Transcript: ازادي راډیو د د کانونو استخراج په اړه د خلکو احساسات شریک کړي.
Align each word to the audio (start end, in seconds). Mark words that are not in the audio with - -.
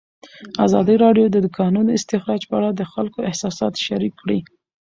ازادي 0.65 0.95
راډیو 1.03 1.25
د 1.31 1.35
د 1.45 1.47
کانونو 1.57 1.89
استخراج 1.97 2.41
په 2.49 2.55
اړه 2.59 2.69
د 2.73 2.81
خلکو 2.93 3.19
احساسات 3.29 3.73
شریک 3.85 4.13
کړي. 4.21 4.39